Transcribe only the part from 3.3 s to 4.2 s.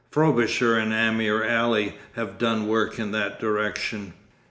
direction.